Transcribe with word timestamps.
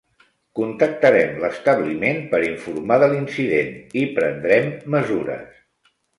Contactarem 0.59 1.35
l'establiment 1.43 2.21
per 2.31 2.39
informar 2.47 2.99
de 3.05 3.11
l'incident 3.13 3.71
i 4.03 4.09
prendrem 4.19 4.75
mesures. 4.99 5.63